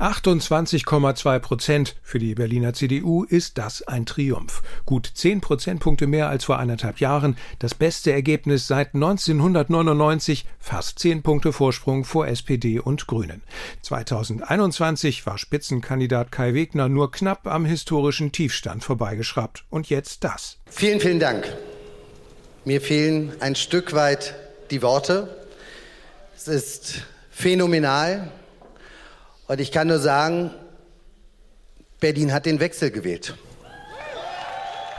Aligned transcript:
28,2 0.00 1.38
Prozent. 1.40 1.96
Für 2.02 2.18
die 2.18 2.34
Berliner 2.34 2.72
CDU 2.72 3.24
ist 3.24 3.58
das 3.58 3.82
ein 3.82 4.06
Triumph. 4.06 4.62
Gut 4.86 5.10
10 5.12 5.42
Prozentpunkte 5.42 6.06
mehr 6.06 6.28
als 6.28 6.44
vor 6.44 6.58
anderthalb 6.58 7.00
Jahren. 7.00 7.36
Das 7.58 7.74
beste 7.74 8.10
Ergebnis 8.10 8.66
seit 8.66 8.94
1999. 8.94 10.46
Fast 10.58 10.98
10 11.00 11.22
Punkte 11.22 11.52
Vorsprung 11.52 12.04
vor 12.04 12.26
SPD 12.28 12.78
und 12.78 13.06
Grünen. 13.06 13.42
2021 13.82 15.26
war 15.26 15.36
Spitzenkandidat 15.36 16.32
Kai 16.32 16.54
Wegner 16.54 16.88
nur 16.88 17.10
knapp 17.10 17.46
am 17.46 17.66
historischen 17.66 18.32
Tiefstand 18.32 18.82
vorbeigeschraubt. 18.82 19.64
Und 19.68 19.90
jetzt 19.90 20.24
das. 20.24 20.56
Vielen, 20.70 21.00
vielen 21.00 21.20
Dank. 21.20 21.54
Mir 22.64 22.80
fehlen 22.80 23.32
ein 23.40 23.54
Stück 23.54 23.92
weit 23.92 24.34
die 24.70 24.80
Worte. 24.80 25.44
Es 26.34 26.48
ist 26.48 27.02
phänomenal. 27.30 28.30
Und 29.50 29.60
ich 29.60 29.72
kann 29.72 29.88
nur 29.88 29.98
sagen, 29.98 30.52
Berlin 31.98 32.32
hat 32.32 32.46
den 32.46 32.60
Wechsel 32.60 32.92
gewählt. 32.92 33.34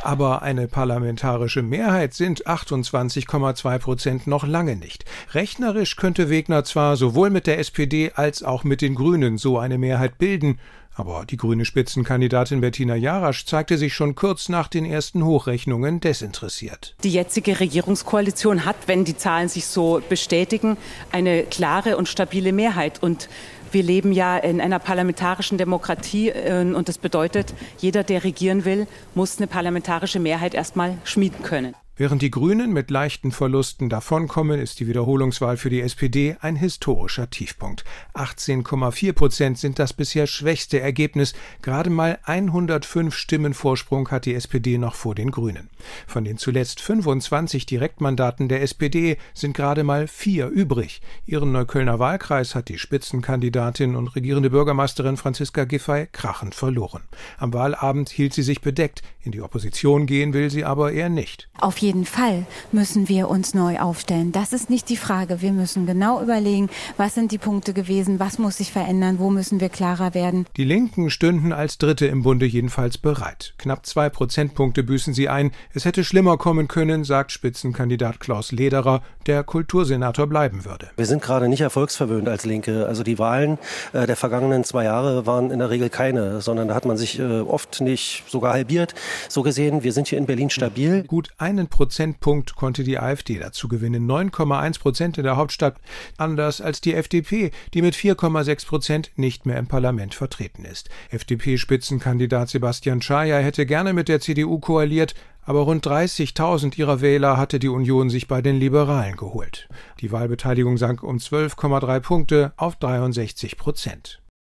Aber 0.03 0.41
eine 0.41 0.67
parlamentarische 0.67 1.62
Mehrheit 1.62 2.13
sind 2.13 2.45
28,2 2.45 3.80
Prozent 3.80 4.27
noch 4.27 4.45
lange 4.45 4.75
nicht. 4.75 5.05
Rechnerisch 5.34 5.95
könnte 5.95 6.30
Wegner 6.30 6.66
zwar 6.66 6.98
sowohl 6.98 7.30
mit 7.30 7.48
der 7.48 7.59
SPD 7.59 8.11
als 8.13 8.44
auch 8.44 8.66
mit 8.66 8.81
den 8.81 8.95
Grünen 8.95 9.38
so 9.38 9.58
eine 9.58 9.77
Mehrheit 9.77 10.17
bilden, 10.17 10.59
aber 10.95 11.26
die 11.26 11.38
grüne 11.38 11.66
Spitzenkandidatin 11.66 12.62
Bettina 12.62 12.95
Jarasch 12.95 13.45
zeigte 13.45 13.77
sich 13.77 13.94
schon 13.94 14.16
kurz 14.16 14.50
nach 14.50 14.68
den 14.68 14.86
ersten 14.86 15.23
Hochrechnungen 15.23 16.00
desinteressiert. 16.00 16.95
Die 17.04 17.12
jetzige 17.12 17.59
Regierungskoalition 17.59 18.66
hat, 18.66 18.76
wenn 18.88 19.05
die 19.05 19.17
Zahlen 19.17 19.50
sich 19.50 19.67
so 19.67 20.02
bestätigen, 20.09 20.77
eine 21.12 21.44
klare 21.44 21.98
und 21.98 22.09
stabile 22.09 22.52
Mehrheit. 22.52 23.02
Und 23.02 23.30
wir 23.72 23.84
leben 23.84 24.12
ja 24.12 24.38
in 24.38 24.59
einer 24.59 24.80
parlamentarischen 24.80 25.58
Demokratie 25.58 26.30
äh, 26.30 26.62
und 26.73 26.90
das 26.90 26.98
bedeutet, 26.98 27.53
jeder, 27.78 28.03
der 28.03 28.23
regieren 28.23 28.66
will, 28.66 28.88
muss 29.16 29.38
eine 29.38 29.48
parlamentarische 29.48 30.20
Mehrheit 30.20 30.53
erstmal 30.53 30.98
schmieden 31.03 31.44
können. 31.44 31.76
Während 32.02 32.23
die 32.23 32.31
Grünen 32.31 32.73
mit 32.73 32.89
leichten 32.89 33.31
Verlusten 33.31 33.88
davonkommen, 33.88 34.59
ist 34.59 34.80
die 34.80 34.88
Wiederholungswahl 34.88 35.55
für 35.55 35.69
die 35.69 35.81
SPD 35.81 36.35
ein 36.41 36.55
historischer 36.55 37.30
Tiefpunkt. 37.30 37.83
18,4 38.16 39.13
Prozent 39.13 39.59
sind 39.59 39.77
das 39.77 39.93
bisher 39.93 40.25
schwächste 40.25 40.80
Ergebnis. 40.80 41.35
Gerade 41.61 41.91
mal 41.91 42.17
105 42.23 43.13
Stimmen 43.13 43.53
Vorsprung 43.53 44.09
hat 44.09 44.25
die 44.25 44.33
SPD 44.33 44.80
noch 44.80 44.95
vor 44.95 45.13
den 45.13 45.30
Grünen. 45.30 45.69
Von 46.08 46.23
den 46.25 46.39
zuletzt 46.39 46.81
25 46.81 47.67
Direktmandaten 47.67 48.49
der 48.49 48.63
SPD 48.63 49.17
sind 49.36 49.55
gerade 49.55 49.83
mal 49.83 50.08
vier 50.08 50.47
übrig. 50.47 51.03
Ihren 51.27 51.52
Neuköllner 51.52 51.99
Wahlkreis 51.99 52.55
hat 52.55 52.69
die 52.69 52.80
Spitzenkandidatin 52.80 53.95
und 53.95 54.15
regierende 54.15 54.49
Bürgermeisterin 54.49 55.17
Franziska 55.17 55.65
Giffey 55.65 56.08
krachend 56.11 56.55
verloren. 56.55 57.03
Am 57.38 57.53
Wahlabend 57.53 58.09
hielt 58.09 58.33
sie 58.33 58.41
sich 58.41 58.61
bedeckt. 58.61 59.03
In 59.23 59.31
die 59.31 59.41
Opposition 59.43 60.08
gehen 60.08 60.33
will 60.33 60.49
sie 60.49 60.65
aber 60.65 60.93
eher 60.93 61.09
nicht. 61.09 61.47
Auf 61.59 61.77
jeden 61.77 61.91
Fall 62.06 62.45
müssen 62.72 63.09
wir 63.09 63.30
uns 63.30 63.53
neu 63.53 63.80
aufstellen. 63.80 64.31
Das 64.31 64.53
ist 64.53 64.70
nicht 64.70 64.89
die 64.89 64.97
Frage. 64.97 65.42
Wir 65.42 65.52
müssen 65.52 65.86
genau 65.86 66.22
überlegen, 66.22 66.70
was 66.98 67.16
sind 67.16 67.31
die 67.31 67.38
Punkte 67.38 67.73
gewesen, 67.73 68.20
was 68.20 68.39
muss 68.39 68.58
sich 68.58 68.72
verändern, 68.72 69.20
wo 69.20 69.30
müssen 69.30 69.59
wir 69.59 69.70
klarer 69.70 70.14
werden. 70.14 70.45
Die 70.58 70.64
Linken 70.64 71.09
stünden 71.09 71.53
als 71.53 71.78
Dritte 71.78 72.06
im 72.08 72.23
Bunde 72.23 72.45
jedenfalls 72.45 72.98
bereit. 72.98 73.53
Knapp 73.58 73.86
zwei 73.86 74.09
Prozentpunkte 74.09 74.83
büßen 74.83 75.14
sie 75.14 75.30
ein. 75.30 75.52
Es 75.73 75.86
hätte 75.86 76.03
schlimmer 76.03 76.38
kommen 76.38 76.67
können, 76.67 77.03
sagt 77.03 77.31
Spitzenkandidat 77.31 78.20
Klaus 78.20 78.52
Lederer, 78.52 79.02
der 79.28 79.44
Kultursenator 79.44 80.28
bleiben 80.28 80.66
würde. 80.66 80.89
Wir 80.98 81.05
sind 81.05 81.22
gerade 81.22 81.48
nicht 81.48 81.61
erfolgsverwöhnt 81.61 82.28
als 82.28 82.45
Linke. 82.45 82.86
Also 82.88 83.03
die 83.03 83.20
Wahlen 83.20 83.58
äh, 83.94 84.08
der 84.08 84.16
vergangenen 84.16 84.64
zwei 84.64 84.86
Jahre 84.86 85.26
waren 85.26 85.52
in 85.52 85.59
der 85.59 85.70
Regel 85.70 85.89
keine, 85.89 86.42
sondern 86.42 86.67
da 86.67 86.76
hat 86.76 86.86
man 86.86 86.98
sich 86.98 87.20
äh, 87.20 87.42
oft 87.42 87.81
nicht 87.81 88.23
sogar 88.28 88.53
halbiert. 88.53 88.94
So 89.30 89.42
gesehen, 89.42 89.83
wir 89.83 89.94
sind 89.94 90.08
hier 90.08 90.17
in 90.17 90.26
Berlin 90.26 90.50
stabil. 90.50 91.03
Gut 91.03 91.30
einen 91.38 91.67
Prozentpunkt 91.81 92.55
konnte 92.55 92.83
die 92.83 92.99
AfD 92.99 93.39
dazu 93.39 93.67
gewinnen. 93.67 94.08
9,1 94.08 94.80
Prozent 94.80 95.17
in 95.17 95.23
der 95.23 95.36
Hauptstadt, 95.36 95.77
anders 96.15 96.61
als 96.61 96.80
die 96.80 96.93
FDP, 96.93 97.49
die 97.73 97.81
mit 97.81 97.95
4,6 97.95 98.67
Prozent 98.67 99.11
nicht 99.15 99.47
mehr 99.47 99.58
im 99.58 99.65
Parlament 99.65 100.14
vertreten 100.14 100.64
ist. 100.64 100.91
FDP-Spitzenkandidat 101.09 102.49
Sebastian 102.49 103.02
Schaja 103.02 103.39
hätte 103.39 103.65
gerne 103.65 103.93
mit 103.93 104.09
der 104.09 104.21
CDU 104.21 104.59
koaliert, 104.59 105.15
aber 105.41 105.61
rund 105.61 105.87
30.000 105.87 106.77
ihrer 106.77 107.02
Wähler 107.02 107.37
hatte 107.37 107.58
die 107.58 107.70
Union 107.70 108.11
sich 108.11 108.27
bei 108.27 108.43
den 108.43 108.59
Liberalen 108.59 109.15
geholt. 109.15 109.67
Die 110.02 110.11
Wahlbeteiligung 110.11 110.77
sank 110.77 111.02
um 111.02 111.17
12,3 111.17 111.99
Punkte 111.99 112.53
auf 112.58 112.75
63 112.75 113.58
Prozent. 113.58 114.21